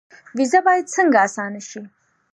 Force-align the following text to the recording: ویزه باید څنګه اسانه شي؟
ویزه 0.37 0.59
باید 0.65 0.91
څنګه 0.95 1.17
اسانه 1.27 1.61
شي؟ 1.69 1.81